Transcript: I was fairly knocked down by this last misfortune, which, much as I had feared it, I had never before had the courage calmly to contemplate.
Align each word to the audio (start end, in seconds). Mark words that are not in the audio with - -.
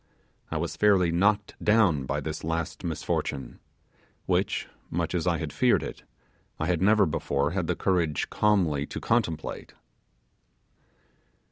I 0.49 0.57
was 0.57 0.75
fairly 0.75 1.11
knocked 1.11 1.53
down 1.63 2.05
by 2.07 2.21
this 2.21 2.43
last 2.43 2.83
misfortune, 2.83 3.59
which, 4.25 4.67
much 4.89 5.13
as 5.13 5.27
I 5.27 5.37
had 5.37 5.53
feared 5.53 5.83
it, 5.83 6.01
I 6.59 6.65
had 6.65 6.81
never 6.81 7.05
before 7.05 7.51
had 7.51 7.67
the 7.67 7.75
courage 7.75 8.31
calmly 8.31 8.87
to 8.87 8.99
contemplate. 8.99 9.75